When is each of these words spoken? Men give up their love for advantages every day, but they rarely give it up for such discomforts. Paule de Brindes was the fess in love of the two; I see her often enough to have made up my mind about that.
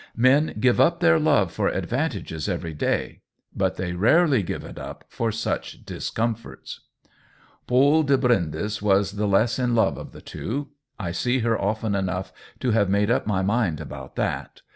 Men 0.17 0.55
give 0.59 0.79
up 0.81 0.99
their 0.99 1.19
love 1.19 1.51
for 1.51 1.67
advantages 1.67 2.49
every 2.49 2.73
day, 2.73 3.21
but 3.55 3.75
they 3.75 3.93
rarely 3.93 4.41
give 4.41 4.63
it 4.63 4.79
up 4.79 5.03
for 5.09 5.31
such 5.31 5.85
discomforts. 5.85 6.79
Paule 7.67 8.01
de 8.01 8.17
Brindes 8.17 8.81
was 8.81 9.11
the 9.11 9.29
fess 9.29 9.59
in 9.59 9.75
love 9.75 9.99
of 9.99 10.11
the 10.11 10.19
two; 10.19 10.69
I 10.97 11.11
see 11.11 11.41
her 11.41 11.55
often 11.55 11.93
enough 11.93 12.33
to 12.61 12.71
have 12.71 12.89
made 12.89 13.11
up 13.11 13.27
my 13.27 13.43
mind 13.43 13.79
about 13.79 14.15
that. 14.15 14.63